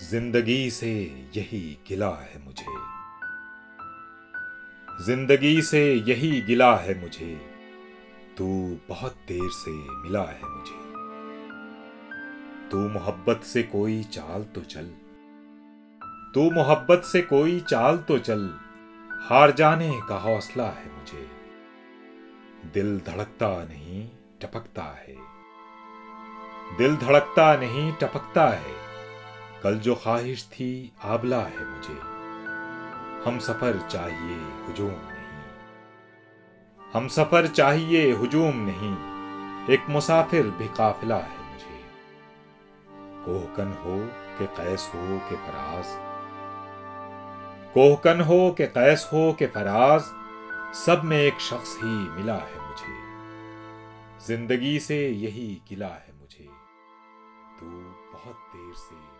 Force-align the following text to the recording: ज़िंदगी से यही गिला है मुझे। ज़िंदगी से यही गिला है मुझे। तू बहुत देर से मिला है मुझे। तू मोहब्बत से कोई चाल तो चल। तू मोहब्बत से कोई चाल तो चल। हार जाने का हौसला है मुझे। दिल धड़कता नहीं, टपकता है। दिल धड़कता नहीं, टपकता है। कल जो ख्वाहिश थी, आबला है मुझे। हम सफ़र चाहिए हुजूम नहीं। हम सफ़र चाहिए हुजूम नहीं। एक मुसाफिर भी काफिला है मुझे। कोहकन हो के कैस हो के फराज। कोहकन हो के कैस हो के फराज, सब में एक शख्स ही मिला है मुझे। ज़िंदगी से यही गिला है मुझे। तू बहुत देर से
ज़िंदगी 0.00 0.70
से 0.70 0.92
यही 1.36 1.78
गिला 1.88 2.08
है 2.08 2.44
मुझे। 2.44 2.64
ज़िंदगी 5.04 5.62
से 5.62 5.94
यही 5.94 6.40
गिला 6.40 6.76
है 6.76 7.00
मुझे। 7.00 7.40
तू 8.38 8.78
बहुत 8.88 9.12
देर 9.12 9.50
से 9.52 9.70
मिला 9.70 10.22
है 10.22 10.40
मुझे। 10.42 10.82
तू 12.70 12.78
मोहब्बत 12.78 13.40
से 13.44 13.62
कोई 13.62 14.02
चाल 14.02 14.42
तो 14.42 14.60
चल। 14.60 14.86
तू 16.34 16.50
मोहब्बत 16.50 17.02
से 17.04 17.22
कोई 17.22 17.60
चाल 17.60 17.96
तो 17.98 18.18
चल। 18.18 18.58
हार 19.22 19.50
जाने 19.50 20.00
का 20.08 20.18
हौसला 20.18 20.68
है 20.68 20.98
मुझे। 20.98 21.28
दिल 22.74 22.98
धड़कता 22.98 23.64
नहीं, 23.64 24.08
टपकता 24.42 24.82
है। 24.82 25.16
दिल 26.78 26.96
धड़कता 26.96 27.56
नहीं, 27.56 27.92
टपकता 27.92 28.48
है। 28.48 28.83
कल 29.64 29.78
जो 29.78 29.94
ख्वाहिश 29.94 30.44
थी, 30.44 30.92
आबला 31.02 31.40
है 31.40 31.64
मुझे। 31.64 32.00
हम 33.26 33.38
सफ़र 33.38 33.88
चाहिए 33.90 34.66
हुजूम 34.66 34.90
नहीं। 34.90 35.42
हम 36.92 37.08
सफ़र 37.08 37.46
चाहिए 37.46 38.12
हुजूम 38.12 38.52
नहीं। 38.56 39.14
एक 39.74 39.86
मुसाफिर 39.88 40.46
भी 40.50 40.68
काफिला 40.68 41.16
है 41.16 41.52
मुझे। 41.52 41.84
कोहकन 43.24 43.72
हो 43.72 43.96
के 44.38 44.46
कैस 44.46 44.92
हो 44.94 45.18
के 45.18 45.36
फराज। 45.36 45.84
कोहकन 47.74 48.20
हो 48.20 48.54
के 48.58 48.66
कैस 48.66 49.10
हो 49.12 49.36
के 49.38 49.46
फराज, 49.46 50.00
सब 50.76 51.02
में 51.04 51.18
एक 51.18 51.40
शख्स 51.40 51.76
ही 51.76 52.08
मिला 52.08 52.36
है 52.36 52.70
मुझे। 52.70 53.04
ज़िंदगी 54.26 54.80
से 54.80 55.08
यही 55.08 55.62
गिला 55.68 55.88
है 55.88 56.12
मुझे। 56.20 56.48
तू 57.60 57.66
बहुत 58.12 58.36
देर 58.36 58.74
से 58.74 59.14